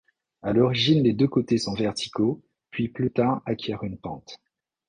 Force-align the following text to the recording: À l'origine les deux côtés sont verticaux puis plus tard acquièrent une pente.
À 0.41 0.51
l'origine 0.51 1.03
les 1.03 1.13
deux 1.13 1.27
côtés 1.27 1.59
sont 1.59 1.75
verticaux 1.75 2.41
puis 2.71 2.87
plus 2.87 3.11
tard 3.11 3.43
acquièrent 3.45 3.83
une 3.83 3.99
pente. 3.99 4.39